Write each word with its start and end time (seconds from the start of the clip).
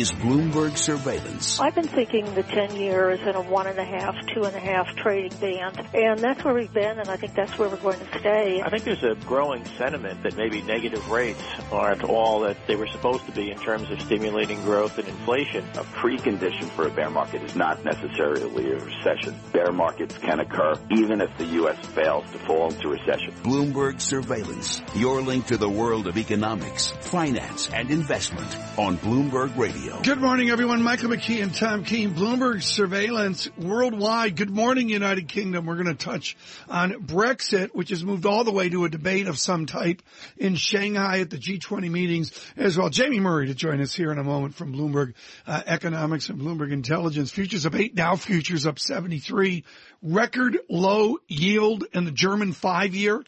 is 0.00 0.12
Bloomberg 0.12 0.78
Surveillance. 0.78 1.60
I've 1.60 1.74
been 1.74 1.86
thinking 1.86 2.24
the 2.34 2.42
10 2.42 2.76
years 2.76 3.20
in 3.20 3.34
a 3.34 3.42
one 3.42 3.66
and 3.66 3.78
a 3.78 3.84
half, 3.84 4.14
two 4.34 4.44
and 4.44 4.56
a 4.56 4.58
half 4.58 4.96
trading 4.96 5.36
band, 5.38 5.78
and 5.92 6.18
that's 6.18 6.42
where 6.42 6.54
we've 6.54 6.72
been, 6.72 6.98
and 6.98 7.06
I 7.10 7.16
think 7.16 7.34
that's 7.34 7.58
where 7.58 7.68
we're 7.68 7.76
going 7.76 7.98
to 7.98 8.18
stay. 8.18 8.62
I 8.62 8.70
think 8.70 8.84
there's 8.84 9.04
a 9.04 9.14
growing 9.26 9.62
sentiment 9.76 10.22
that 10.22 10.38
maybe 10.38 10.62
negative 10.62 11.10
rates 11.10 11.42
aren't 11.70 12.02
all 12.02 12.40
that 12.40 12.56
they 12.66 12.76
were 12.76 12.86
supposed 12.86 13.26
to 13.26 13.32
be 13.32 13.50
in 13.50 13.58
terms 13.58 13.90
of 13.90 14.00
stimulating 14.00 14.62
growth 14.62 14.96
and 14.96 15.06
inflation. 15.06 15.64
A 15.74 15.84
precondition 15.84 16.70
for 16.70 16.86
a 16.86 16.90
bear 16.90 17.10
market 17.10 17.42
is 17.42 17.54
not 17.54 17.84
necessarily 17.84 18.72
a 18.72 18.78
recession. 18.78 19.38
Bear 19.52 19.70
markets 19.70 20.16
can 20.16 20.40
occur 20.40 20.76
even 20.90 21.20
if 21.20 21.36
the 21.36 21.44
U.S. 21.44 21.78
fails 21.88 22.24
to 22.32 22.38
fall 22.38 22.72
into 22.72 22.88
recession. 22.88 23.34
Bloomberg 23.42 24.00
Surveillance, 24.00 24.80
your 24.94 25.20
link 25.20 25.48
to 25.48 25.58
the 25.58 25.68
world 25.68 26.06
of 26.06 26.16
economics, 26.16 26.90
finance, 27.02 27.68
and 27.70 27.90
investment 27.90 28.56
on 28.78 28.96
Bloomberg 28.96 29.54
Radio. 29.58 29.89
Good 29.90 30.18
morning, 30.18 30.48
everyone. 30.48 30.82
Michael 30.82 31.10
McKee 31.10 31.42
and 31.42 31.54
Tom 31.54 31.84
Keene, 31.84 32.14
Bloomberg 32.14 32.62
Surveillance 32.62 33.50
worldwide. 33.58 34.34
Good 34.34 34.48
morning, 34.48 34.88
United 34.88 35.28
Kingdom. 35.28 35.66
We're 35.66 35.74
going 35.74 35.94
to 35.94 35.94
touch 35.94 36.38
on 36.70 36.92
Brexit, 36.92 37.74
which 37.74 37.90
has 37.90 38.02
moved 38.02 38.24
all 38.24 38.44
the 38.44 38.52
way 38.52 38.70
to 38.70 38.86
a 38.86 38.88
debate 38.88 39.26
of 39.26 39.38
some 39.38 39.66
type 39.66 40.00
in 40.38 40.54
Shanghai 40.54 41.20
at 41.20 41.28
the 41.28 41.36
G20 41.36 41.90
meetings 41.90 42.32
as 42.56 42.78
well. 42.78 42.88
Jamie 42.88 43.20
Murray 43.20 43.48
to 43.48 43.54
join 43.54 43.82
us 43.82 43.92
here 43.92 44.10
in 44.10 44.18
a 44.18 44.24
moment 44.24 44.54
from 44.54 44.72
Bloomberg 44.72 45.12
uh, 45.46 45.60
Economics 45.66 46.30
and 46.30 46.40
Bloomberg 46.40 46.72
Intelligence. 46.72 47.30
Futures 47.30 47.66
up 47.66 47.74
eight, 47.74 47.94
Dow 47.94 48.16
futures 48.16 48.66
up 48.66 48.78
73. 48.78 49.64
Record 50.02 50.58
low 50.70 51.18
yield 51.28 51.84
in 51.92 52.06
the 52.06 52.12
German 52.12 52.52
five 52.52 52.94
year. 52.94 53.22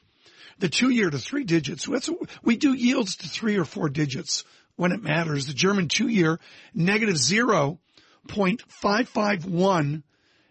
The 0.59 0.69
two 0.69 0.91
year 0.91 1.11
to 1.11 1.19
three 1.19 1.45
digits. 1.45 1.89
We 2.43 2.57
do 2.57 2.73
yields 2.73 3.17
to 3.17 3.29
three 3.29 3.57
or 3.57 3.65
four 3.65 3.89
digits 3.89 4.45
when 4.77 4.93
it 4.93 5.03
matters. 5.03 5.47
The 5.47 5.55
German 5.55 5.89
two 5.89 6.09
year 6.09 6.39
negative 6.75 7.17
0.551. 7.17 10.03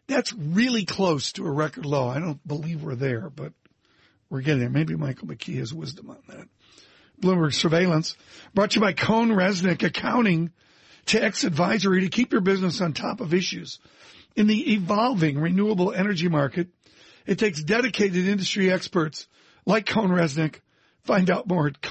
That's 0.07 0.33
really 0.33 0.85
close 0.85 1.33
to 1.33 1.45
a 1.45 1.51
record 1.51 1.85
low. 1.85 2.07
I 2.07 2.19
don't 2.19 2.45
believe 2.45 2.83
we're 2.83 2.95
there, 2.95 3.29
but 3.29 3.53
we're 4.29 4.41
getting 4.41 4.59
there. 4.59 4.69
Maybe 4.69 4.95
Michael 4.95 5.27
McKee 5.27 5.59
has 5.59 5.73
wisdom 5.73 6.09
on 6.09 6.17
that. 6.27 6.47
Bloomberg 7.21 7.53
Surveillance 7.53 8.17
brought 8.53 8.71
to 8.71 8.75
you 8.75 8.81
by 8.81 8.93
CohnReznick 8.93 9.83
Accounting 9.83 10.51
to 11.07 11.23
X 11.23 11.43
Advisory 11.43 12.01
to 12.01 12.09
keep 12.09 12.31
your 12.31 12.41
business 12.41 12.81
on 12.81 12.93
top 12.93 13.21
of 13.21 13.33
issues. 13.33 13.79
In 14.35 14.47
the 14.47 14.73
evolving 14.73 15.37
renewable 15.37 15.93
energy 15.93 16.29
market, 16.29 16.69
it 17.25 17.37
takes 17.37 17.61
dedicated 17.61 18.27
industry 18.27 18.71
experts 18.71 19.27
like 19.65 19.85
Cone 19.85 20.09
CohnReznick. 20.09 20.61
Find 21.03 21.29
out 21.29 21.47
more 21.47 21.67
at 21.67 21.81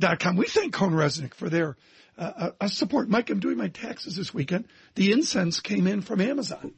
CohnReznick.com. 0.00 0.36
We 0.36 0.46
thank 0.46 0.74
CohnReznick 0.74 1.34
for 1.34 1.48
their 1.48 1.76
uh, 2.18 2.50
uh, 2.60 2.68
support. 2.68 3.08
Mike, 3.08 3.30
I'm 3.30 3.40
doing 3.40 3.56
my 3.56 3.68
taxes 3.68 4.16
this 4.16 4.32
weekend. 4.32 4.66
The 4.94 5.12
incense 5.12 5.60
came 5.60 5.86
in 5.86 6.02
from 6.02 6.20
Amazon. 6.20 6.72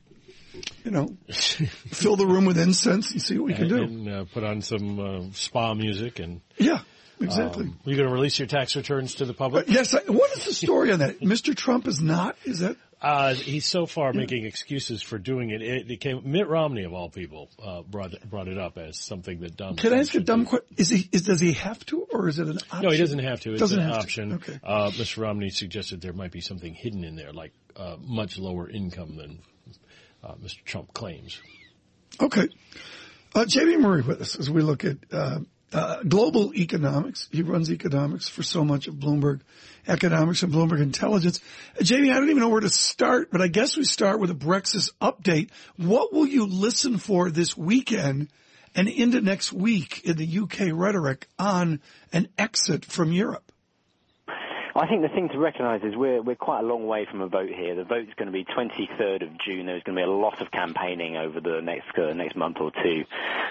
You 0.84 0.90
know, 0.90 1.16
fill 1.30 2.16
the 2.16 2.26
room 2.26 2.44
with 2.44 2.58
incense 2.58 3.12
and 3.12 3.22
see 3.22 3.38
what 3.38 3.46
we 3.46 3.54
can 3.54 3.68
do. 3.68 3.82
And 3.82 4.08
uh, 4.08 4.24
put 4.32 4.42
on 4.42 4.62
some 4.62 4.98
uh, 4.98 5.32
spa 5.32 5.74
music 5.74 6.18
and 6.18 6.40
yeah. 6.56 6.80
Exactly. 7.20 7.64
Um, 7.64 7.78
are 7.84 7.90
you 7.90 7.96
going 7.96 8.08
to 8.08 8.14
release 8.14 8.38
your 8.38 8.48
tax 8.48 8.76
returns 8.76 9.16
to 9.16 9.24
the 9.24 9.34
public? 9.34 9.68
Uh, 9.68 9.72
yes. 9.72 9.94
I, 9.94 10.00
what 10.06 10.30
is 10.36 10.44
the 10.44 10.52
story 10.52 10.92
on 10.92 11.00
that? 11.00 11.20
Mr. 11.20 11.56
Trump 11.56 11.88
is 11.88 12.00
not. 12.00 12.36
Is 12.44 12.60
that? 12.60 12.76
Uh, 13.00 13.32
he's 13.32 13.64
so 13.64 13.86
far 13.86 14.12
making 14.12 14.44
excuses 14.44 15.02
for 15.02 15.18
doing 15.18 15.50
it. 15.50 15.62
It, 15.62 15.90
it 15.90 16.00
came, 16.00 16.20
Mitt 16.24 16.48
Romney 16.48 16.82
of 16.82 16.92
all 16.92 17.08
people 17.08 17.48
uh, 17.62 17.82
brought 17.82 18.12
brought 18.28 18.48
it 18.48 18.58
up 18.58 18.76
as 18.76 18.98
something 18.98 19.38
that 19.40 19.56
dumb. 19.56 19.76
Can 19.76 19.92
I 19.92 19.98
ask 19.98 20.14
a 20.16 20.20
dumb 20.20 20.46
question? 20.46 20.66
Is 20.76 20.88
he 20.88 21.08
is 21.12 21.22
does 21.22 21.40
he 21.40 21.52
have 21.52 21.84
to, 21.86 22.08
or 22.12 22.28
is 22.28 22.40
it 22.40 22.48
an 22.48 22.58
option? 22.58 22.82
No, 22.82 22.90
he 22.90 22.98
doesn't 22.98 23.20
have 23.20 23.40
to. 23.42 23.52
It's 23.52 23.60
doesn't 23.60 23.78
an 23.78 23.92
option. 23.92 24.28
To. 24.30 24.34
Okay. 24.36 24.60
Uh, 24.64 24.90
Mr. 24.90 25.22
Romney 25.22 25.50
suggested 25.50 26.00
there 26.00 26.12
might 26.12 26.32
be 26.32 26.40
something 26.40 26.74
hidden 26.74 27.04
in 27.04 27.14
there, 27.14 27.32
like 27.32 27.52
uh, 27.76 27.96
much 28.00 28.36
lower 28.36 28.68
income 28.68 29.16
than 29.16 29.42
uh, 30.24 30.34
Mr. 30.34 30.64
Trump 30.64 30.92
claims. 30.92 31.40
Okay. 32.20 32.48
Uh, 33.32 33.44
Jamie 33.44 33.76
Murray 33.76 34.02
with 34.02 34.20
us 34.20 34.36
as 34.36 34.50
we 34.50 34.62
look 34.62 34.84
at 34.84 34.96
uh, 35.72 36.02
global 36.02 36.54
economics. 36.54 37.28
He 37.30 37.42
runs 37.42 37.70
economics 37.70 38.28
for 38.28 38.42
so 38.42 38.64
much 38.64 38.88
of 38.88 38.94
Bloomberg 38.94 39.40
Economics 39.86 40.42
and 40.42 40.52
Bloomberg 40.52 40.80
Intelligence. 40.80 41.40
Uh, 41.78 41.84
Jamie, 41.84 42.10
I 42.10 42.14
don't 42.14 42.30
even 42.30 42.40
know 42.40 42.48
where 42.48 42.60
to 42.60 42.70
start, 42.70 43.30
but 43.30 43.40
I 43.40 43.48
guess 43.48 43.76
we 43.76 43.84
start 43.84 44.20
with 44.20 44.30
a 44.30 44.34
Brexit 44.34 44.90
update. 45.00 45.50
What 45.76 46.12
will 46.12 46.26
you 46.26 46.46
listen 46.46 46.98
for 46.98 47.30
this 47.30 47.56
weekend 47.56 48.28
and 48.74 48.88
into 48.88 49.20
next 49.20 49.52
week 49.52 50.02
in 50.04 50.16
the 50.16 50.38
UK 50.38 50.68
rhetoric 50.72 51.28
on 51.38 51.80
an 52.12 52.28
exit 52.38 52.84
from 52.84 53.12
Europe? 53.12 53.47
I 54.78 54.86
think 54.86 55.02
the 55.02 55.08
thing 55.08 55.28
to 55.30 55.38
recognise 55.38 55.82
is 55.82 55.96
we're 55.96 56.22
we're 56.22 56.36
quite 56.36 56.60
a 56.60 56.62
long 56.62 56.86
way 56.86 57.04
from 57.10 57.20
a 57.20 57.26
vote 57.26 57.48
here. 57.48 57.74
The 57.74 57.82
vote's 57.82 58.14
going 58.14 58.26
to 58.26 58.32
be 58.32 58.44
23rd 58.44 59.22
of 59.22 59.30
June. 59.44 59.66
There's 59.66 59.82
going 59.82 59.96
to 59.96 60.00
be 60.00 60.04
a 60.04 60.10
lot 60.10 60.40
of 60.40 60.52
campaigning 60.52 61.16
over 61.16 61.40
the 61.40 61.60
next 61.60 61.98
uh, 61.98 62.12
next 62.12 62.36
month 62.36 62.58
or 62.60 62.70
two. 62.70 63.04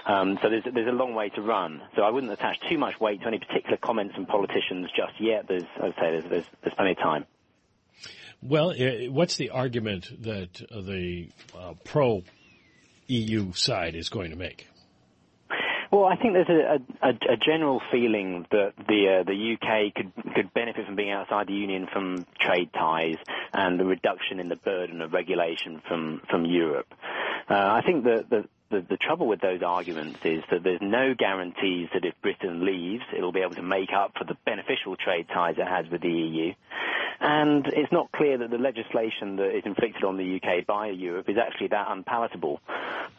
Um, 0.05 0.39
so 0.41 0.49
there's 0.49 0.63
there's 0.73 0.87
a 0.87 0.95
long 0.95 1.15
way 1.15 1.27
to 1.29 1.41
run. 1.41 1.81
So 1.97 2.03
I 2.03 2.11
wouldn't 2.11 2.31
attach 2.31 2.61
too 2.69 2.77
much 2.77 2.97
weight 3.01 3.21
to 3.21 3.27
any 3.27 3.39
particular 3.39 3.75
comments 3.75 4.15
from 4.15 4.25
politicians 4.25 4.87
just 4.95 5.19
yet. 5.19 5.49
There's, 5.49 5.63
as 5.83 5.93
I 5.97 6.01
say, 6.01 6.11
there's 6.11 6.23
there's, 6.29 6.45
there's 6.63 6.75
plenty 6.75 6.91
of 6.91 6.97
time. 6.99 7.25
Well, 8.41 8.73
what's 9.09 9.35
the 9.35 9.49
argument 9.49 10.23
that 10.23 10.53
the 10.53 11.29
uh, 11.57 11.73
pro 11.83 12.23
EU 13.07 13.51
side 13.51 13.95
is 13.95 14.07
going 14.07 14.29
to 14.29 14.37
make? 14.37 14.67
Well, 15.91 16.05
I 16.05 16.17
think 16.17 16.33
there's 16.33 16.49
a, 16.49 16.79
a, 17.01 17.33
a 17.33 17.37
general 17.37 17.81
feeling 17.91 18.45
that 18.51 18.73
the 18.87 19.19
uh, 19.19 19.23
the 19.23 19.55
UK 19.55 19.93
could 19.95 20.33
could 20.35 20.53
benefit 20.53 20.85
from 20.85 20.95
being 20.95 21.11
outside 21.11 21.47
the 21.47 21.53
union 21.53 21.87
from 21.91 22.25
trade 22.39 22.69
ties 22.73 23.15
and 23.53 23.79
the 23.79 23.85
reduction 23.85 24.39
in 24.39 24.49
the 24.49 24.57
burden 24.57 25.01
of 25.01 25.13
regulation 25.13 25.81
from 25.87 26.21
from 26.29 26.45
Europe. 26.45 26.87
Uh, 27.49 27.53
I 27.53 27.81
think 27.85 28.03
that 28.03 28.29
the, 28.29 28.43
the, 28.69 28.85
the 28.89 28.97
trouble 28.97 29.27
with 29.27 29.39
those 29.39 29.61
arguments 29.63 30.19
is 30.25 30.43
that 30.51 30.63
there's 30.63 30.81
no 30.81 31.13
guarantees 31.17 31.87
that 31.93 32.03
if 32.03 32.13
Britain 32.21 32.65
leaves, 32.65 33.03
it'll 33.15 33.31
be 33.31 33.39
able 33.39 33.55
to 33.55 33.61
make 33.61 33.93
up 33.95 34.11
for 34.17 34.25
the 34.25 34.35
beneficial 34.45 34.97
trade 34.97 35.27
ties 35.33 35.55
it 35.57 35.67
has 35.67 35.89
with 35.89 36.01
the 36.01 36.09
EU. 36.09 36.53
And 37.19 37.65
it's 37.67 37.91
not 37.91 38.11
clear 38.11 38.37
that 38.37 38.49
the 38.51 38.57
legislation 38.57 39.37
that 39.37 39.55
is 39.57 39.63
inflicted 39.65 40.03
on 40.03 40.17
the 40.17 40.35
UK 40.37 40.65
by 40.65 40.89
Europe 40.89 41.29
is 41.29 41.37
actually 41.37 41.69
that 41.69 41.87
unpalatable. 41.89 42.59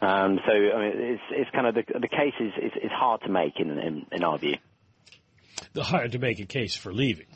Um, 0.01 0.39
so 0.45 0.51
I 0.51 0.79
mean, 0.79 0.93
it's, 0.95 1.21
it's 1.31 1.51
kind 1.51 1.67
of 1.67 1.75
the, 1.75 1.83
the 1.99 2.07
case 2.07 2.33
is, 2.39 2.53
is, 2.57 2.71
is 2.83 2.91
hard 2.91 3.21
to 3.23 3.29
make 3.29 3.59
in, 3.59 3.69
in, 3.77 4.05
in 4.11 4.23
our 4.23 4.37
view. 4.37 4.55
The 5.73 5.83
hard 5.83 6.13
to 6.13 6.19
make 6.19 6.39
a 6.39 6.45
case 6.45 6.75
for 6.75 6.93
leaving. 6.93 7.27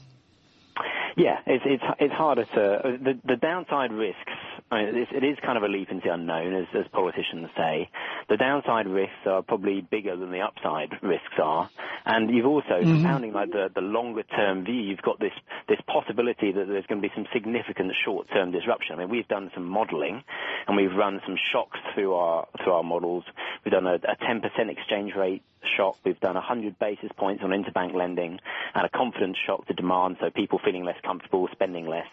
Yeah, 1.16 1.38
it's 1.46 1.64
it's 1.66 1.84
it's 2.00 2.14
harder 2.14 2.44
to 2.44 2.98
the 3.04 3.20
the 3.24 3.36
downside 3.36 3.92
risks 3.92 4.34
I 4.74 4.86
mean, 4.86 5.08
it 5.12 5.24
is 5.24 5.38
kind 5.46 5.58
of 5.58 5.64
a 5.64 5.68
leap 5.68 5.92
into 5.92 6.08
the 6.08 6.14
unknown, 6.14 6.56
as, 6.56 6.66
as 6.74 6.88
politicians 6.92 7.50
say. 7.56 7.90
The 8.30 8.38
downside 8.38 8.88
risks 8.88 9.14
are 9.26 9.44
probably 9.44 9.82
bigger 9.82 10.16
than 10.16 10.32
the 10.32 10.42
upside 10.42 10.90
risks 11.04 11.38
are, 11.42 11.70
and 12.06 12.34
you've 12.34 12.46
also 12.46 12.82
mm-hmm. 12.82 12.94
compounding 12.94 13.34
like 13.34 13.52
the, 13.52 13.70
the 13.74 13.82
longer 13.82 14.24
term 14.24 14.66
view. 14.66 14.82
You've 14.82 15.02
got 15.02 15.20
this 15.20 15.34
this 15.68 15.80
possibility 15.88 16.52
that 16.52 16.68
there's 16.68 16.86
going 16.88 17.02
to 17.02 17.08
be 17.08 17.14
some 17.14 17.28
significant 17.32 17.94
short 18.04 18.28
term 18.30 18.52
disruption. 18.52 18.96
I 18.96 19.00
mean, 19.00 19.10
we've 19.10 19.28
done 19.28 19.52
some 19.54 19.66
modelling, 19.66 20.24
and 20.68 20.76
we've 20.76 20.94
run 20.96 21.22
some 21.26 21.38
shocks 21.52 21.80
through 21.94 22.16
our 22.16 22.48
through 22.64 22.74
our 22.74 22.84
models. 22.84 23.26
We've 23.64 23.74
done 23.74 23.88
a, 23.88 23.96
a 23.96 24.16
10% 24.16 24.70
exchange 24.70 25.14
rate 25.16 25.44
shock. 25.78 25.98
We've 26.04 26.20
done 26.20 26.36
100 26.36 26.78
basis 26.80 27.12
points 27.18 27.44
on 27.44 27.52
interbank 27.52 27.94
lending 27.94 28.40
and 28.76 28.86
a 28.86 28.90
confidence 28.90 29.38
shock 29.46 29.68
to 29.68 29.74
demand, 29.74 30.18
so 30.20 30.30
people 30.30 30.60
feeling 30.64 30.84
less 30.84 30.98
comfortable 31.04 31.48
spending 31.52 31.88
less. 31.88 32.08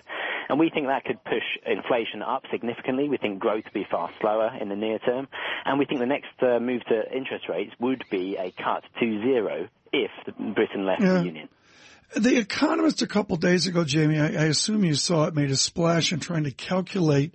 And 0.50 0.58
we 0.58 0.68
think 0.68 0.88
that 0.88 1.04
could 1.04 1.22
push 1.22 1.44
inflation 1.64 2.22
up 2.22 2.42
significantly. 2.50 3.08
We 3.08 3.18
think 3.18 3.38
growth 3.38 3.62
will 3.66 3.82
be 3.82 3.86
far 3.88 4.10
slower 4.20 4.50
in 4.60 4.68
the 4.68 4.74
near 4.74 4.98
term. 4.98 5.28
And 5.64 5.78
we 5.78 5.84
think 5.84 6.00
the 6.00 6.06
next 6.06 6.42
uh, 6.42 6.58
move 6.58 6.82
to 6.86 7.16
interest 7.16 7.48
rates 7.48 7.70
would 7.78 8.02
be 8.10 8.36
a 8.36 8.50
cut 8.50 8.82
to 8.98 9.22
zero 9.22 9.68
if 9.92 10.10
Britain 10.36 10.84
left 10.84 11.02
yeah. 11.02 11.18
the 11.18 11.24
Union. 11.24 11.48
The 12.16 12.36
Economist 12.36 13.00
a 13.00 13.06
couple 13.06 13.36
days 13.36 13.68
ago, 13.68 13.84
Jamie, 13.84 14.18
I, 14.18 14.26
I 14.26 14.44
assume 14.46 14.84
you 14.84 14.94
saw 14.94 15.26
it, 15.26 15.36
made 15.36 15.52
a 15.52 15.56
splash 15.56 16.12
in 16.12 16.18
trying 16.18 16.42
to 16.42 16.50
calculate 16.50 17.32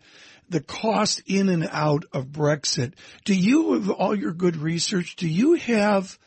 the 0.49 0.59
cost 0.59 1.21
in 1.25 1.47
and 1.47 1.69
out 1.71 2.03
of 2.11 2.25
Brexit. 2.25 2.95
Do 3.23 3.33
you, 3.33 3.69
with 3.69 3.89
all 3.91 4.13
your 4.13 4.33
good 4.33 4.57
research, 4.57 5.15
do 5.15 5.29
you 5.29 5.53
have 5.53 6.19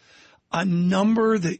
a 0.50 0.64
number 0.64 1.36
that 1.36 1.58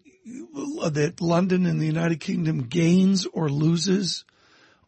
that 0.92 1.20
London 1.20 1.66
and 1.66 1.80
the 1.80 1.86
United 1.86 2.20
Kingdom 2.20 2.62
gains 2.62 3.26
or 3.26 3.50
loses 3.50 4.24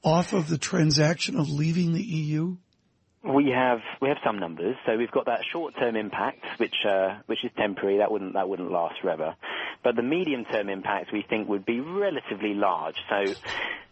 off 0.02 0.32
of 0.32 0.48
the 0.48 0.58
transaction 0.58 1.38
of 1.38 1.48
leaving 1.48 1.92
the 1.92 2.02
EU? 2.02 2.56
We 3.22 3.50
have 3.54 3.80
we 4.00 4.08
have 4.08 4.16
some 4.24 4.38
numbers. 4.38 4.76
So 4.86 4.96
we've 4.96 5.10
got 5.10 5.26
that 5.26 5.40
short-term 5.52 5.94
impact, 5.94 6.42
which 6.56 6.74
uh, 6.88 7.18
which 7.26 7.44
is 7.44 7.50
temporary. 7.56 7.98
That 7.98 8.10
wouldn't 8.10 8.32
that 8.32 8.48
wouldn't 8.48 8.70
last 8.70 9.00
forever. 9.02 9.34
But 9.84 9.96
the 9.96 10.02
medium-term 10.02 10.70
impact 10.70 11.12
we 11.12 11.22
think 11.28 11.48
would 11.48 11.66
be 11.66 11.80
relatively 11.80 12.54
large. 12.54 12.96
So 13.10 13.34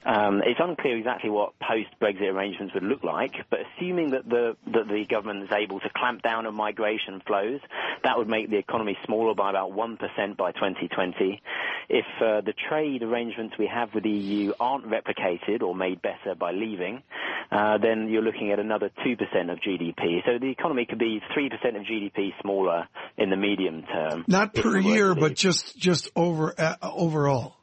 um, 0.09 0.41
it's 0.43 0.59
unclear 0.59 0.97
exactly 0.97 1.29
what 1.29 1.53
post-Brexit 1.61 2.33
arrangements 2.33 2.73
would 2.73 2.83
look 2.83 3.05
like, 3.05 3.33
but 3.51 3.61
assuming 3.61 4.13
that 4.13 4.27
the 4.27 4.57
that 4.73 4.89
the 4.89 5.05
government 5.07 5.45
is 5.45 5.51
able 5.53 5.81
to 5.81 5.91
clamp 5.95 6.23
down 6.23 6.47
on 6.47 6.55
migration 6.55 7.21
flows, 7.27 7.61
that 8.05 8.17
would 8.17 8.29
make 8.29 8.49
the 8.49 8.57
economy 8.57 8.97
smaller 9.05 9.35
by 9.35 9.51
about 9.51 9.73
one 9.73 9.99
percent 9.99 10.39
by 10.39 10.53
2020. 10.53 11.43
if 11.91 12.07
uh, 12.23 12.41
the 12.41 12.55
trade 12.69 13.03
arrangements 13.03 13.57
we 13.59 13.67
have 13.67 13.95
with 13.95 14.05
the 14.05 14.11
EU 14.11 14.53
aren't 14.59 14.87
replicated 14.87 15.63
or 15.63 15.75
made 15.75 16.01
better 16.01 16.35
by 16.35 16.53
leaving, 16.53 17.03
uh, 17.51 17.77
then 17.77 18.09
you're 18.09 18.23
looking 18.23 18.51
at 18.51 18.59
another 18.59 18.91
2% 19.07 19.13
of 19.53 19.59
GDP. 19.59 20.25
So 20.25 20.39
the 20.39 20.51
economy 20.51 20.87
could 20.87 20.99
be 20.99 21.21
3% 21.37 21.53
of 21.77 21.83
GDP 21.83 22.31
smaller 22.41 22.89
in 23.19 23.29
the 23.29 23.37
medium 23.37 23.83
term. 23.83 24.25
Not 24.27 24.55
per 24.55 24.79
year, 24.79 25.15
but 25.15 25.35
just 25.35 25.77
just 25.79 26.11
over 26.17 26.55
uh, 26.59 26.77
overall. 26.83 27.58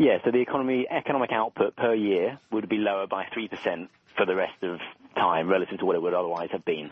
Yeah, 0.00 0.16
so 0.24 0.30
the 0.30 0.40
economy 0.40 0.86
economic 0.90 1.30
output 1.30 1.76
per 1.76 1.94
year 1.94 2.40
would 2.50 2.70
be 2.70 2.78
lower 2.78 3.06
by 3.06 3.26
3% 3.36 3.86
for 4.16 4.24
the 4.24 4.34
rest 4.34 4.62
of 4.62 4.80
time 5.14 5.46
relative 5.46 5.78
to 5.80 5.84
what 5.84 5.94
it 5.94 6.00
would 6.00 6.14
otherwise 6.14 6.48
have 6.52 6.64
been. 6.64 6.90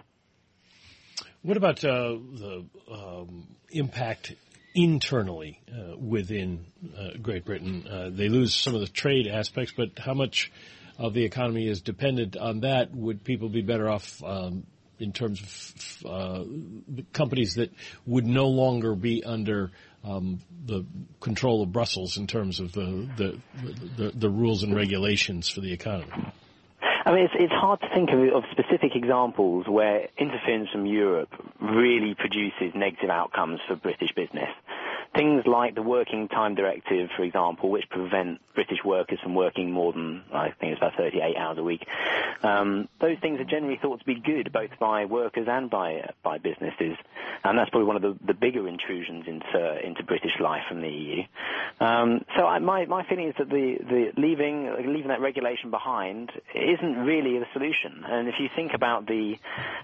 What 1.40 1.56
about 1.56 1.82
uh, 1.82 1.88
the 1.88 2.66
um, 2.92 3.46
impact 3.70 4.34
internally 4.74 5.58
uh, 5.72 5.96
within 5.96 6.66
uh, 6.98 7.16
Great 7.22 7.46
Britain? 7.46 7.86
Uh, 7.90 8.10
they 8.12 8.28
lose 8.28 8.54
some 8.54 8.74
of 8.74 8.82
the 8.82 8.88
trade 8.88 9.26
aspects, 9.26 9.72
but 9.74 9.98
how 9.98 10.12
much 10.12 10.52
of 10.98 11.14
the 11.14 11.24
economy 11.24 11.66
is 11.66 11.80
dependent 11.80 12.36
on 12.36 12.60
that? 12.60 12.94
Would 12.94 13.24
people 13.24 13.48
be 13.48 13.62
better 13.62 13.88
off 13.88 14.22
um, 14.22 14.66
in 14.98 15.12
terms 15.14 15.40
of 16.04 16.10
uh, 16.10 16.44
companies 17.14 17.54
that 17.54 17.72
would 18.04 18.26
no 18.26 18.48
longer 18.48 18.94
be 18.94 19.24
under 19.24 19.70
um, 20.04 20.40
the 20.66 20.84
control 21.20 21.62
of 21.62 21.72
Brussels 21.72 22.16
in 22.16 22.26
terms 22.26 22.60
of 22.60 22.72
the, 22.72 23.08
the, 23.16 23.40
the, 23.96 24.10
the 24.14 24.30
rules 24.30 24.62
and 24.62 24.74
regulations 24.74 25.48
for 25.48 25.60
the 25.60 25.72
economy? 25.72 26.12
I 27.04 27.12
mean, 27.12 27.24
it's, 27.24 27.34
it's 27.38 27.52
hard 27.52 27.80
to 27.80 27.88
think 27.94 28.10
of, 28.10 28.18
of 28.34 28.44
specific 28.52 28.94
examples 28.94 29.66
where 29.66 30.08
interference 30.18 30.68
from 30.70 30.84
Europe 30.84 31.30
really 31.58 32.14
produces 32.14 32.74
negative 32.74 33.08
outcomes 33.08 33.60
for 33.66 33.76
British 33.76 34.12
business. 34.14 34.50
Things 35.14 35.44
like 35.46 35.74
the 35.74 35.82
Working 35.82 36.28
Time 36.28 36.54
Directive, 36.54 37.08
for 37.16 37.24
example, 37.24 37.70
which 37.70 37.88
prevent 37.90 38.40
British 38.54 38.78
workers 38.84 39.18
from 39.22 39.34
working 39.34 39.70
more 39.72 39.92
than, 39.92 40.22
I 40.32 40.50
think 40.60 40.72
it's 40.72 40.78
about 40.80 40.94
38 40.96 41.36
hours 41.36 41.58
a 41.58 41.62
week. 41.62 41.86
Um, 42.42 42.88
those 43.00 43.16
things 43.20 43.40
are 43.40 43.44
generally 43.44 43.78
thought 43.80 44.00
to 44.00 44.04
be 44.04 44.16
good, 44.20 44.52
both 44.52 44.70
by 44.78 45.04
workers 45.06 45.46
and 45.48 45.70
by 45.70 46.10
by 46.22 46.38
businesses, 46.38 46.96
and 47.44 47.58
that's 47.58 47.70
probably 47.70 47.86
one 47.86 47.96
of 47.96 48.02
the, 48.02 48.16
the 48.26 48.34
bigger 48.34 48.68
intrusions 48.68 49.24
into 49.26 49.86
into 49.86 50.02
British 50.04 50.32
life 50.40 50.62
from 50.68 50.80
the 50.82 50.88
EU. 50.88 51.22
Um, 51.80 52.24
so 52.36 52.46
I, 52.46 52.58
my 52.58 52.86
my 52.86 53.04
feeling 53.08 53.28
is 53.28 53.34
that 53.38 53.48
the, 53.48 53.76
the 53.80 54.20
leaving 54.20 54.64
leaving 54.86 55.08
that 55.08 55.20
regulation 55.20 55.70
behind 55.70 56.30
isn't 56.54 56.96
really 57.04 57.38
the 57.38 57.46
solution. 57.52 58.04
And 58.06 58.28
if 58.28 58.34
you 58.38 58.48
think 58.54 58.72
about 58.74 59.06
the 59.06 59.34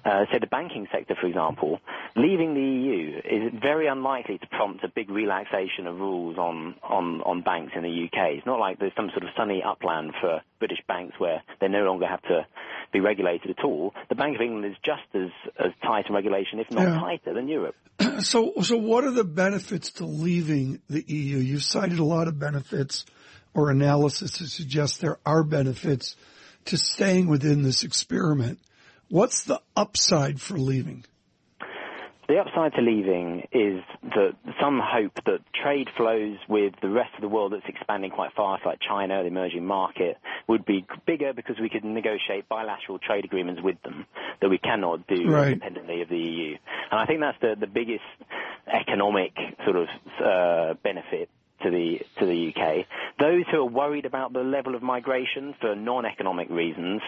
uh, 0.04 0.26
say 0.32 0.38
the 0.38 0.46
banking 0.46 0.86
sector, 0.92 1.14
for 1.20 1.26
example, 1.26 1.80
leaving 2.16 2.54
the 2.54 2.60
EU 2.60 3.20
is 3.24 3.52
very 3.60 3.86
unlikely 3.86 4.38
to 4.38 4.46
prompt 4.48 4.84
a 4.84 4.88
big 4.88 5.10
relaxation 5.14 5.86
of 5.86 5.98
rules 5.98 6.36
on, 6.36 6.74
on, 6.82 7.20
on 7.22 7.42
banks 7.42 7.72
in 7.76 7.82
the 7.82 8.04
UK. 8.04 8.36
It's 8.36 8.46
not 8.46 8.58
like 8.58 8.78
there's 8.78 8.92
some 8.96 9.10
sort 9.10 9.22
of 9.22 9.30
sunny 9.36 9.62
upland 9.62 10.12
for 10.20 10.42
British 10.58 10.80
banks 10.86 11.14
where 11.18 11.42
they 11.60 11.68
no 11.68 11.84
longer 11.84 12.06
have 12.06 12.22
to 12.22 12.46
be 12.92 13.00
regulated 13.00 13.50
at 13.50 13.64
all. 13.64 13.94
The 14.08 14.14
Bank 14.14 14.36
of 14.36 14.42
England 14.42 14.66
is 14.66 14.76
just 14.84 15.02
as, 15.14 15.30
as 15.58 15.72
tight 15.82 16.06
in 16.08 16.14
regulation, 16.14 16.58
if 16.58 16.70
not 16.70 16.82
yeah. 16.82 17.00
tighter, 17.00 17.34
than 17.34 17.48
Europe. 17.48 17.76
So, 18.20 18.52
so 18.62 18.76
what 18.76 19.04
are 19.04 19.10
the 19.10 19.24
benefits 19.24 19.90
to 19.92 20.06
leaving 20.06 20.80
the 20.88 21.04
EU? 21.06 21.38
You've 21.38 21.64
cited 21.64 21.98
a 21.98 22.04
lot 22.04 22.28
of 22.28 22.38
benefits 22.38 23.04
or 23.54 23.70
analysis 23.70 24.38
to 24.38 24.46
suggest 24.46 25.00
there 25.00 25.18
are 25.26 25.42
benefits 25.42 26.16
to 26.66 26.76
staying 26.76 27.28
within 27.28 27.62
this 27.62 27.82
experiment. 27.82 28.60
What's 29.08 29.44
the 29.44 29.60
upside 29.76 30.40
for 30.40 30.58
leaving? 30.58 31.04
The 32.28 32.38
upside 32.38 32.72
to 32.74 32.80
leaving 32.80 33.46
is 33.52 33.82
that 34.02 34.34
some 34.60 34.80
hope 34.82 35.12
that 35.26 35.40
trade 35.54 35.88
flows 35.96 36.38
with 36.48 36.72
the 36.80 36.88
rest 36.88 37.10
of 37.14 37.20
the 37.20 37.28
world 37.28 37.52
that's 37.52 37.68
expanding 37.68 38.10
quite 38.10 38.32
fast, 38.34 38.64
like 38.64 38.78
China, 38.80 39.22
the 39.22 39.28
emerging 39.28 39.66
market, 39.66 40.16
would 40.46 40.64
be 40.64 40.86
bigger 41.06 41.34
because 41.34 41.56
we 41.60 41.68
could 41.68 41.84
negotiate 41.84 42.48
bilateral 42.48 42.98
trade 42.98 43.26
agreements 43.26 43.60
with 43.62 43.80
them 43.82 44.06
that 44.40 44.48
we 44.48 44.58
cannot 44.58 45.06
do 45.06 45.28
right. 45.28 45.52
independently 45.52 46.00
of 46.00 46.08
the 46.08 46.18
EU. 46.18 46.56
And 46.90 47.00
I 47.00 47.04
think 47.04 47.20
that's 47.20 47.38
the, 47.40 47.56
the 47.60 47.66
biggest 47.66 48.04
economic 48.66 49.36
sort 49.64 49.76
of 49.76 49.88
uh, 50.24 50.74
benefit 50.82 51.28
to 51.64 51.70
the 51.70 52.00
to 52.20 52.26
the 52.26 52.52
UK. 52.54 52.86
Those 53.18 53.44
who 53.50 53.58
are 53.58 53.68
worried 53.68 54.04
about 54.06 54.32
the 54.32 54.40
level 54.40 54.74
of 54.74 54.82
migration 54.82 55.54
for 55.60 55.74
non-economic 55.74 56.48
reasons 56.50 57.02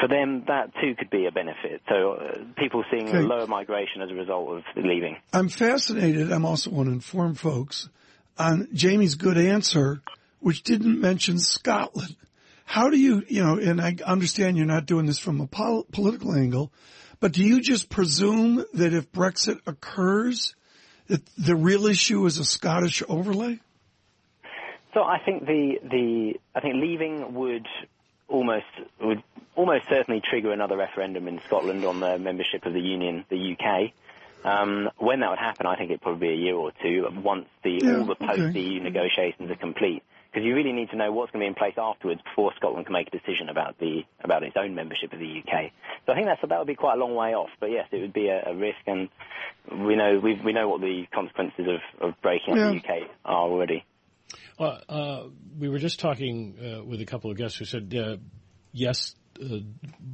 for 0.00 0.08
them, 0.08 0.44
that 0.48 0.72
too 0.80 0.94
could 0.98 1.10
be 1.10 1.26
a 1.26 1.30
benefit. 1.30 1.82
So 1.88 2.12
uh, 2.12 2.38
people 2.56 2.82
seeing 2.90 3.08
okay. 3.08 3.20
lower 3.20 3.46
migration 3.46 4.00
as 4.02 4.10
a 4.10 4.14
result 4.14 4.48
of 4.48 4.62
leaving. 4.76 5.16
I'm 5.32 5.48
fascinated. 5.48 6.32
I'm 6.32 6.46
also 6.46 6.70
want 6.70 6.88
to 6.88 6.92
inform 6.92 7.34
folks 7.34 7.88
on 8.38 8.68
Jamie's 8.72 9.14
good 9.14 9.36
answer, 9.36 10.00
which 10.40 10.62
didn't 10.62 11.00
mention 11.00 11.38
Scotland. 11.38 12.16
How 12.64 12.88
do 12.88 12.96
you, 12.96 13.24
you 13.28 13.44
know, 13.44 13.58
and 13.58 13.80
I 13.80 13.96
understand 14.06 14.56
you're 14.56 14.66
not 14.66 14.86
doing 14.86 15.06
this 15.06 15.18
from 15.18 15.40
a 15.40 15.46
pol- 15.46 15.86
political 15.92 16.34
angle, 16.34 16.72
but 17.18 17.32
do 17.32 17.44
you 17.44 17.60
just 17.60 17.90
presume 17.90 18.64
that 18.74 18.94
if 18.94 19.12
Brexit 19.12 19.60
occurs, 19.66 20.54
that 21.08 21.26
the 21.36 21.56
real 21.56 21.86
issue 21.86 22.24
is 22.26 22.38
a 22.38 22.44
Scottish 22.44 23.02
overlay? 23.08 23.60
So 24.94 25.02
I 25.02 25.18
think 25.24 25.46
the 25.46 25.78
the 25.82 26.34
I 26.54 26.60
think 26.60 26.76
leaving 26.76 27.34
would 27.34 27.66
almost 28.28 28.64
would 29.00 29.22
almost 29.54 29.84
certainly 29.88 30.20
trigger 30.28 30.52
another 30.52 30.76
referendum 30.76 31.28
in 31.28 31.40
Scotland 31.46 31.84
on 31.84 32.00
the 32.00 32.18
membership 32.18 32.64
of 32.64 32.72
the 32.72 32.80
Union, 32.80 33.24
the 33.28 33.56
UK. 33.56 33.92
Um, 34.42 34.88
when 34.96 35.20
that 35.20 35.30
would 35.30 35.38
happen, 35.38 35.66
I 35.66 35.76
think 35.76 35.90
it'd 35.90 36.00
probably 36.00 36.28
be 36.28 36.32
a 36.34 36.36
year 36.36 36.54
or 36.54 36.72
two 36.82 37.06
once 37.22 37.46
the 37.62 37.82
yeah, 37.84 37.98
all 37.98 38.06
the 38.06 38.14
post-EU 38.14 38.80
okay. 38.80 38.84
negotiations 38.84 39.50
are 39.50 39.56
complete. 39.56 40.02
Because 40.32 40.46
you 40.46 40.54
really 40.54 40.72
need 40.72 40.90
to 40.90 40.96
know 40.96 41.10
what's 41.10 41.32
going 41.32 41.40
to 41.40 41.44
be 41.44 41.48
in 41.48 41.54
place 41.54 41.74
afterwards 41.76 42.20
before 42.22 42.52
Scotland 42.56 42.86
can 42.86 42.92
make 42.92 43.08
a 43.08 43.10
decision 43.10 43.48
about 43.48 43.78
the 43.80 44.04
about 44.22 44.44
its 44.44 44.56
own 44.56 44.76
membership 44.76 45.12
of 45.12 45.18
the 45.18 45.42
UK. 45.42 45.72
So 46.06 46.12
I 46.12 46.14
think 46.14 46.28
that's 46.28 46.40
that 46.40 46.56
would 46.56 46.68
be 46.68 46.76
quite 46.76 46.94
a 46.94 47.00
long 47.00 47.16
way 47.16 47.34
off. 47.34 47.50
But 47.58 47.72
yes, 47.72 47.88
it 47.90 48.00
would 48.00 48.12
be 48.12 48.28
a, 48.28 48.50
a 48.50 48.54
risk, 48.54 48.78
and 48.86 49.08
we 49.72 49.96
know 49.96 50.20
we 50.20 50.40
we 50.42 50.52
know 50.52 50.68
what 50.68 50.80
the 50.80 51.06
consequences 51.12 51.66
of, 51.66 52.08
of 52.10 52.14
breaking 52.22 52.54
yeah. 52.54 52.68
up 52.68 52.84
the 52.84 52.94
UK 52.94 53.10
are 53.24 53.42
already. 53.42 53.84
Well, 54.58 54.80
uh, 54.88 55.22
we 55.58 55.68
were 55.68 55.78
just 55.78 56.00
talking 56.00 56.56
uh, 56.60 56.84
with 56.84 57.00
a 57.00 57.06
couple 57.06 57.30
of 57.30 57.36
guests 57.36 57.58
who 57.58 57.64
said, 57.64 57.94
uh, 57.94 58.16
yes, 58.72 59.14
uh, 59.40 59.60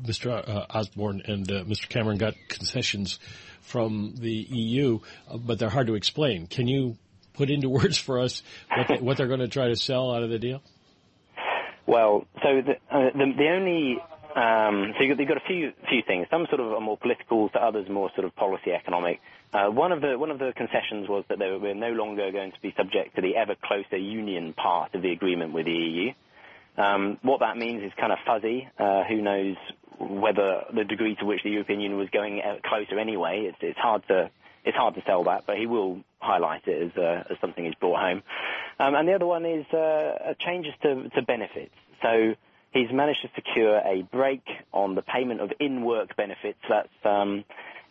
Mr. 0.05 0.31
Uh, 0.31 0.67
Osborne 0.71 1.23
and 1.27 1.51
uh, 1.51 1.65
Mr. 1.65 1.89
Cameron 1.89 2.19
got 2.19 2.35
concessions 2.49 3.19
from 3.61 4.15
the 4.17 4.47
EU, 4.51 5.01
but 5.35 5.59
they're 5.59 5.69
hard 5.69 5.89
to 5.89 5.95
explain. 5.95 6.47
Can 6.47 6.69
you 6.69 6.97
put 7.35 7.51
into 7.51 7.69
words 7.81 7.99
for 7.99 8.21
us 8.21 8.43
what, 8.75 8.89
they, 8.89 9.15
they're 9.15 9.29
going 9.29 9.41
to 9.41 9.49
try 9.49 9.69
to 9.69 9.77
sell 9.77 10.15
out 10.15 10.23
of 10.23 10.31
the 10.31 10.38
deal? 10.38 10.62
Well, 11.87 12.26
so 12.43 12.62
the, 12.62 12.75
the, 12.90 13.33
the 13.37 13.49
only 13.49 13.99
um, 14.37 14.93
so 14.99 15.05
you've 15.05 15.17
got, 15.17 15.21
you've 15.21 15.29
got, 15.29 15.38
a 15.38 15.47
few 15.47 15.73
few 15.88 16.02
things. 16.07 16.26
Some 16.31 16.47
sort 16.50 16.61
of 16.61 16.73
are 16.73 16.81
more 16.81 16.99
political, 16.99 17.49
to 17.50 17.59
others 17.59 17.88
more 17.88 18.11
sort 18.14 18.26
of 18.26 18.37
policy 18.37 18.71
economic. 18.71 19.21
Uh, 19.57 19.71
one 19.71 19.91
of 19.91 20.03
the 20.03 20.19
one 20.19 20.31
of 20.31 20.39
the 20.39 20.53
concessions 20.55 21.09
was 21.09 21.25
that 21.31 21.39
they 21.39 21.51
were 21.51 21.73
no 21.73 21.93
longer 21.93 22.31
going 22.31 22.53
to 22.53 22.61
be 22.61 22.75
subject 22.77 23.17
to 23.17 23.23
the 23.23 23.37
ever 23.37 23.55
closer 23.55 23.97
union 23.97 24.53
part 24.53 24.95
of 24.95 25.01
the 25.01 25.13
agreement 25.13 25.55
with 25.55 25.65
the 25.65 25.73
EU. 25.73 26.13
Um, 26.77 27.17
what 27.23 27.41
that 27.41 27.57
means 27.57 27.83
is 27.83 27.91
kind 27.99 28.13
of 28.13 28.19
fuzzy. 28.27 28.69
Uh, 28.79 29.05
who 29.05 29.23
knows 29.23 29.57
whether 29.99 30.65
the 30.75 30.85
degree 30.85 31.15
to 31.17 31.25
which 31.25 31.43
the 31.43 31.49
European 31.49 31.81
Union 31.81 31.99
was 31.99 32.11
going 32.11 32.43
uh, 32.43 32.57
closer 32.69 32.99
anyway? 32.99 33.47
It's, 33.49 33.57
it's 33.63 33.79
hard 33.79 34.07
to 34.09 34.31
it's 34.67 34.77
hard 34.77 34.95
to 34.97 35.03
sell 35.07 35.25
that, 35.25 35.45
but 35.47 35.57
he 35.57 35.65
will 35.65 36.01
highlight 36.19 36.69
it 36.69 36.91
as, 36.91 37.03
uh, 37.03 37.25
as 37.31 37.39
something 37.41 37.65
he's 37.65 37.77
brought 37.77 37.99
home. 37.99 38.23
Um, 38.79 38.95
and 38.95 39.09
the 39.09 39.15
other 39.15 39.27
one 39.27 39.47
is 39.47 39.65
uh, 39.73 40.35
changes 40.39 40.75
to, 40.83 41.09
to 41.11 41.23
benefits. 41.23 41.73
So 42.03 42.35
he's 42.73 42.93
managed 42.93 43.23
to 43.23 43.31
secure 43.35 43.79
a 43.79 44.03
brake 44.03 44.49
on 44.75 44.97
the 44.97 45.03
payment 45.03 45.41
of 45.41 45.51
in-work 45.61 46.15
benefits. 46.15 46.59
That's 46.69 46.89
um, 47.05 47.45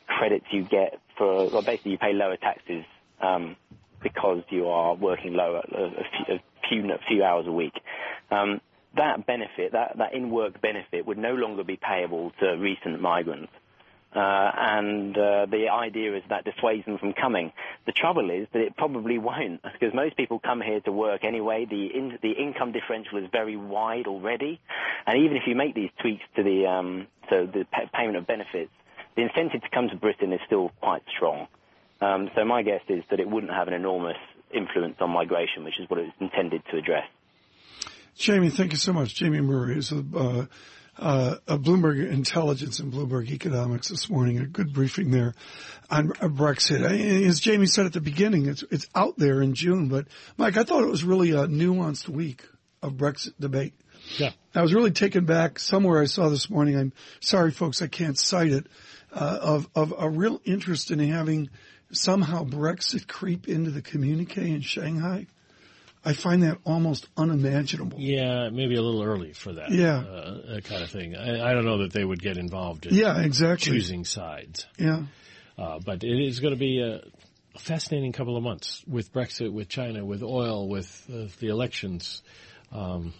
credits 0.05 0.45
you 0.51 0.63
get 0.63 0.99
for, 1.17 1.49
well, 1.49 1.61
basically 1.61 1.91
you 1.91 1.97
pay 1.97 2.13
lower 2.13 2.37
taxes 2.37 2.85
um, 3.21 3.55
because 4.01 4.43
you 4.49 4.67
are 4.67 4.95
working 4.95 5.33
lower 5.33 5.59
a, 5.59 6.41
few, 6.69 6.91
a 6.91 6.99
few, 7.07 7.23
hours 7.23 7.47
a 7.47 7.51
week. 7.51 7.73
Um, 8.31 8.61
that 8.95 9.25
benefit, 9.25 9.73
that, 9.73 9.97
that 9.97 10.13
in-work 10.13 10.61
benefit, 10.61 11.05
would 11.05 11.17
no 11.17 11.33
longer 11.33 11.63
be 11.63 11.77
payable 11.77 12.31
to 12.39 12.51
recent 12.53 13.01
migrants. 13.01 13.51
Uh, 14.15 14.49
and 14.57 15.17
uh, 15.17 15.45
the 15.45 15.67
idea 15.67 16.15
is 16.15 16.23
that 16.29 16.45
dissuades 16.45 16.85
them 16.85 16.97
from 16.97 17.11
coming. 17.11 17.51
The 17.85 17.91
trouble 17.91 18.29
is 18.29 18.47
that 18.53 18.61
it 18.61 18.77
probably 18.77 19.17
won't, 19.29 19.61
because 19.61 19.93
most 19.93 20.15
people 20.15 20.39
come 20.39 20.61
here 20.61 20.79
to 20.81 20.91
work 20.91 21.25
anyway. 21.25 21.65
The 21.69 21.87
in, 21.87 22.17
the 22.21 22.31
income 22.31 22.71
differential 22.71 23.17
is 23.17 23.29
very 23.29 23.57
wide 23.57 24.07
already, 24.07 24.61
and 25.05 25.19
even 25.23 25.35
if 25.35 25.43
you 25.47 25.55
make 25.55 25.75
these 25.75 25.89
tweaks 25.99 26.23
to 26.37 26.43
the 26.43 26.65
um, 26.65 27.07
to 27.29 27.49
the 27.51 27.65
payment 27.93 28.15
of 28.15 28.25
benefits, 28.25 28.71
the 29.15 29.23
incentive 29.23 29.61
to 29.61 29.69
come 29.73 29.89
to 29.89 29.95
Britain 29.95 30.33
is 30.33 30.39
still 30.45 30.71
quite 30.81 31.03
strong. 31.15 31.47
Um, 32.01 32.29
so 32.35 32.43
my 32.43 32.61
guess 32.61 32.81
is 32.89 33.03
that 33.09 33.19
it 33.19 33.29
wouldn't 33.29 33.53
have 33.53 33.67
an 33.67 33.73
enormous 33.73 34.17
influence 34.53 34.95
on 34.99 35.09
migration, 35.11 35.63
which 35.63 35.79
is 35.79 35.89
what 35.89 35.99
it's 35.99 36.11
intended 36.19 36.61
to 36.71 36.77
address. 36.77 37.07
Jamie, 38.15 38.49
thank 38.49 38.71
you 38.71 38.77
so 38.77 38.93
much. 38.93 39.15
Jamie 39.15 39.41
Murray 39.41 39.77
is 39.77 39.91
a 39.91 40.03
uh, 40.15 40.45
uh, 40.97 41.35
Bloomberg 41.57 42.09
Intelligence 42.09 42.79
and 42.79 42.91
Bloomberg 42.91 43.29
Economics 43.29 43.89
this 43.89 44.09
morning. 44.09 44.39
A 44.39 44.45
good 44.45 44.73
briefing 44.73 45.11
there 45.11 45.33
on 45.89 46.09
Brexit. 46.09 46.81
As 47.27 47.39
Jamie 47.39 47.65
said 47.65 47.85
at 47.85 47.93
the 47.93 48.01
beginning, 48.01 48.45
it's 48.45 48.63
it's 48.71 48.87
out 48.95 49.17
there 49.17 49.41
in 49.41 49.53
June. 49.53 49.89
But 49.89 50.07
Mike, 50.37 50.57
I 50.57 50.63
thought 50.63 50.83
it 50.83 50.89
was 50.89 51.03
really 51.03 51.31
a 51.31 51.47
nuanced 51.47 52.07
week 52.07 52.43
of 52.81 52.93
Brexit 52.93 53.33
debate. 53.39 53.73
Yeah, 54.17 54.31
I 54.53 54.61
was 54.61 54.73
really 54.73 54.91
taken 54.91 55.25
back. 55.25 55.59
Somewhere 55.59 56.01
I 56.01 56.05
saw 56.05 56.29
this 56.29 56.49
morning. 56.49 56.77
I'm 56.77 56.93
sorry, 57.19 57.51
folks, 57.51 57.81
I 57.81 57.87
can't 57.87 58.17
cite 58.17 58.51
it. 58.51 58.67
Uh, 59.15 59.39
of 59.41 59.69
of 59.75 59.93
a 59.97 60.09
real 60.09 60.41
interest 60.43 60.91
in 60.91 60.99
having 60.99 61.49
somehow 61.91 62.43
Brexit 62.43 63.07
creep 63.07 63.47
into 63.47 63.71
the 63.71 63.81
communique 63.81 64.37
in 64.37 64.61
Shanghai. 64.61 65.27
I 66.03 66.13
find 66.13 66.43
that 66.43 66.59
almost 66.65 67.07
unimaginable. 67.17 67.99
Yeah, 67.99 68.49
maybe 68.49 68.75
a 68.75 68.81
little 68.81 69.01
early 69.01 69.33
for 69.33 69.53
that. 69.53 69.71
Yeah, 69.71 69.99
uh, 69.99 70.53
that 70.53 70.65
kind 70.65 70.83
of 70.83 70.91
thing. 70.91 71.15
I, 71.15 71.49
I, 71.49 71.53
don't 71.53 71.65
know 71.65 71.79
that 71.79 71.93
they 71.93 72.05
would 72.05 72.21
get 72.21 72.37
involved 72.37 72.85
in. 72.85 72.93
Yeah, 72.93 73.21
exactly. 73.21 73.71
Choosing 73.71 74.05
sides. 74.05 74.67
Yeah, 74.77 75.03
uh, 75.57 75.79
but 75.83 76.03
it 76.03 76.27
is 76.27 76.41
going 76.41 76.53
to 76.53 76.59
be 76.59 76.81
a 76.81 77.01
fascinating 77.57 78.11
couple 78.11 78.37
of 78.37 78.43
months 78.43 78.83
with 78.85 79.11
Brexit, 79.13 79.51
with 79.51 79.67
China, 79.67 80.05
with 80.05 80.21
oil, 80.21 80.67
with 80.67 81.09
uh, 81.09 81.27
the 81.39 81.47
elections. 81.47 82.21
Um, 82.71 83.13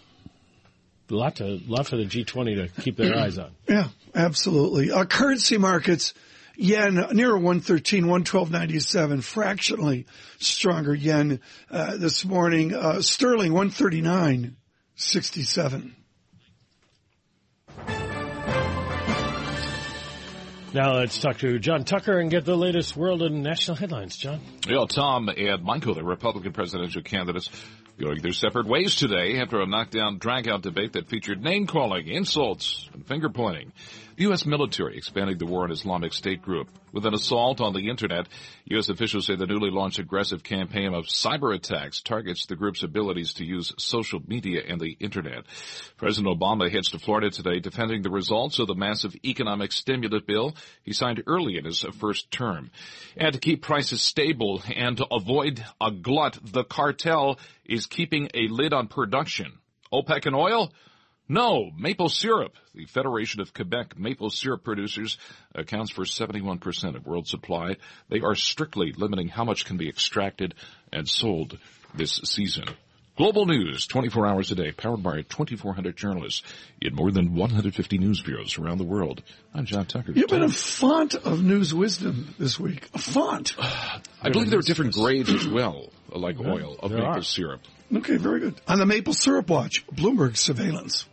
lot 1.14 1.36
to 1.36 1.60
lot 1.66 1.86
for 1.86 1.96
the 1.96 2.04
G20 2.04 2.74
to 2.74 2.82
keep 2.82 2.96
their 2.96 3.16
eyes 3.16 3.38
on. 3.38 3.52
Yeah, 3.68 3.88
absolutely. 4.14 4.90
Uh, 4.90 5.04
currency 5.04 5.58
markets 5.58 6.14
yen 6.56 6.94
near 7.12 7.34
113, 7.34 8.04
112.97, 8.04 9.22
fractionally 9.22 10.06
stronger 10.38 10.94
yen 10.94 11.40
uh, 11.70 11.96
this 11.96 12.24
morning. 12.24 12.74
Uh, 12.74 13.02
sterling 13.02 13.52
139.67. 13.52 15.92
Now 20.74 20.96
let's 20.96 21.18
talk 21.18 21.38
to 21.38 21.58
John 21.58 21.84
Tucker 21.84 22.18
and 22.18 22.30
get 22.30 22.44
the 22.44 22.56
latest 22.56 22.94
world 22.96 23.22
and 23.22 23.42
national 23.42 23.78
headlines. 23.78 24.14
John. 24.14 24.40
Yeah, 24.68 24.84
Tom 24.86 25.30
and 25.30 25.64
Michael, 25.64 25.94
the 25.94 26.04
Republican 26.04 26.52
presidential 26.52 27.00
candidates, 27.00 27.48
going 27.98 28.20
their 28.20 28.32
separate 28.32 28.66
ways 28.66 28.94
today 28.94 29.38
after 29.40 29.60
a 29.60 29.66
knockdown, 29.66 30.18
drag-out 30.18 30.62
debate 30.62 30.92
that 30.92 31.08
featured 31.08 31.42
name-calling, 31.42 32.06
insults, 32.06 32.88
and 32.92 33.06
finger-pointing. 33.06 33.72
The 33.72 34.05
U.S. 34.18 34.46
military 34.46 34.96
expanding 34.96 35.36
the 35.36 35.44
war 35.44 35.64
on 35.64 35.70
Islamic 35.70 36.14
State 36.14 36.40
group. 36.40 36.68
With 36.90 37.04
an 37.04 37.12
assault 37.12 37.60
on 37.60 37.74
the 37.74 37.90
internet, 37.90 38.28
U.S. 38.64 38.88
officials 38.88 39.26
say 39.26 39.36
the 39.36 39.46
newly 39.46 39.70
launched 39.70 39.98
aggressive 39.98 40.42
campaign 40.42 40.94
of 40.94 41.04
cyber 41.04 41.54
attacks 41.54 42.00
targets 42.00 42.46
the 42.46 42.56
group's 42.56 42.82
abilities 42.82 43.34
to 43.34 43.44
use 43.44 43.74
social 43.76 44.22
media 44.26 44.62
and 44.66 44.80
the 44.80 44.96
internet. 45.00 45.44
President 45.98 46.34
Obama 46.34 46.70
heads 46.70 46.90
to 46.90 46.98
Florida 46.98 47.30
today 47.30 47.60
defending 47.60 48.00
the 48.00 48.10
results 48.10 48.58
of 48.58 48.68
the 48.68 48.74
massive 48.74 49.14
economic 49.22 49.70
stimulus 49.70 50.22
bill 50.26 50.56
he 50.82 50.94
signed 50.94 51.22
early 51.26 51.58
in 51.58 51.66
his 51.66 51.84
first 52.00 52.30
term. 52.30 52.70
And 53.18 53.34
to 53.34 53.38
keep 53.38 53.60
prices 53.60 54.00
stable 54.00 54.62
and 54.74 54.96
to 54.96 55.06
avoid 55.10 55.62
a 55.78 55.90
glut, 55.90 56.38
the 56.42 56.64
cartel 56.64 57.38
is 57.66 57.84
keeping 57.84 58.30
a 58.32 58.48
lid 58.48 58.72
on 58.72 58.88
production. 58.88 59.52
OPEC 59.92 60.24
and 60.24 60.34
oil? 60.34 60.72
No, 61.28 61.70
maple 61.76 62.08
syrup. 62.08 62.54
The 62.74 62.86
Federation 62.86 63.40
of 63.40 63.52
Quebec 63.52 63.98
maple 63.98 64.30
syrup 64.30 64.62
producers 64.62 65.18
accounts 65.54 65.90
for 65.90 66.04
71% 66.04 66.94
of 66.94 67.04
world 67.04 67.26
supply. 67.26 67.76
They 68.08 68.20
are 68.20 68.36
strictly 68.36 68.92
limiting 68.96 69.28
how 69.28 69.44
much 69.44 69.64
can 69.64 69.76
be 69.76 69.88
extracted 69.88 70.54
and 70.92 71.08
sold 71.08 71.58
this 71.94 72.20
season. 72.24 72.66
Global 73.16 73.46
news, 73.46 73.86
24 73.86 74.26
hours 74.26 74.52
a 74.52 74.54
day, 74.54 74.72
powered 74.72 75.02
by 75.02 75.22
2,400 75.22 75.96
journalists 75.96 76.42
in 76.82 76.94
more 76.94 77.10
than 77.10 77.34
150 77.34 77.98
news 77.98 78.20
bureaus 78.20 78.58
around 78.58 78.76
the 78.76 78.84
world. 78.84 79.22
I'm 79.54 79.64
John 79.64 79.86
Tucker. 79.86 80.12
You've 80.12 80.28
been 80.28 80.42
a 80.42 80.50
font 80.50 81.14
of 81.14 81.42
news 81.42 81.74
wisdom 81.74 82.34
this 82.38 82.60
week. 82.60 82.88
A 82.94 82.98
font. 82.98 83.56
I 84.22 84.28
believe 84.30 84.50
there 84.50 84.58
are 84.58 84.62
different 84.62 84.92
grades 84.92 85.30
as 85.30 85.48
well, 85.48 85.88
like 86.10 86.38
oil, 86.38 86.76
of 86.78 86.92
maple 86.92 87.06
are. 87.06 87.22
syrup. 87.22 87.62
Okay, 87.92 88.16
very 88.18 88.40
good. 88.40 88.60
On 88.68 88.78
the 88.78 88.86
Maple 88.86 89.14
Syrup 89.14 89.48
Watch, 89.48 89.86
Bloomberg 89.86 90.36
Surveillance. 90.36 91.06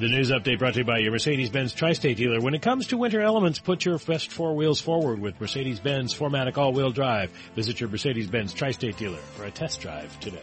The 0.00 0.08
news 0.08 0.30
update 0.30 0.58
brought 0.58 0.72
to 0.72 0.78
you 0.78 0.84
by 0.86 0.96
your 0.96 1.12
Mercedes-Benz 1.12 1.74
Tri-State 1.74 2.16
dealer. 2.16 2.40
When 2.40 2.54
it 2.54 2.62
comes 2.62 2.86
to 2.86 2.96
winter 2.96 3.20
elements, 3.20 3.58
put 3.58 3.84
your 3.84 3.98
best 3.98 4.30
four 4.30 4.56
wheels 4.56 4.80
forward 4.80 5.18
with 5.18 5.38
Mercedes-Benz 5.38 6.14
4MATIC 6.14 6.56
all-wheel 6.56 6.92
drive. 6.92 7.30
Visit 7.54 7.80
your 7.80 7.90
Mercedes-Benz 7.90 8.54
Tri-State 8.54 8.96
dealer 8.96 9.18
for 9.36 9.44
a 9.44 9.50
test 9.50 9.82
drive 9.82 10.18
today. 10.20 10.40